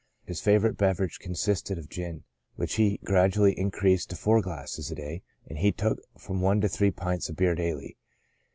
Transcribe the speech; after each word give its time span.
His 0.25 0.41
favorite 0.41 0.77
beverage 0.79 1.19
consisted 1.19 1.77
of 1.77 1.87
gin, 1.87 2.23
which 2.55 2.77
he 2.77 2.99
gradually 3.03 3.53
increased 3.55 4.09
to 4.09 4.15
four 4.15 4.41
glasses 4.41 4.89
a 4.89 4.95
day, 4.95 5.21
and 5.45 5.59
he 5.59 5.71
took 5.71 5.99
from 6.17 6.41
one 6.41 6.59
to 6.61 6.67
three 6.67 6.89
pints 6.89 7.29
of 7.29 7.35
beer 7.35 7.53
daily. 7.53 7.97